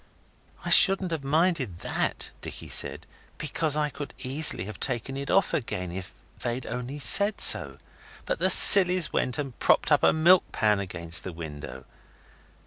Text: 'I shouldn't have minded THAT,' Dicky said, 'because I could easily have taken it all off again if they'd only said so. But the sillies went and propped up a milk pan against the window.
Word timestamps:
'I 0.65 0.71
shouldn't 0.71 1.11
have 1.11 1.23
minded 1.23 1.77
THAT,' 1.81 2.31
Dicky 2.41 2.69
said, 2.69 3.05
'because 3.37 3.77
I 3.77 3.89
could 3.89 4.15
easily 4.17 4.63
have 4.65 4.79
taken 4.79 5.15
it 5.15 5.29
all 5.29 5.37
off 5.37 5.53
again 5.53 5.91
if 5.91 6.11
they'd 6.39 6.65
only 6.65 6.97
said 6.97 7.39
so. 7.39 7.77
But 8.25 8.39
the 8.39 8.49
sillies 8.49 9.13
went 9.13 9.37
and 9.37 9.59
propped 9.59 9.91
up 9.91 10.01
a 10.01 10.11
milk 10.11 10.51
pan 10.51 10.79
against 10.79 11.23
the 11.23 11.31
window. 11.31 11.85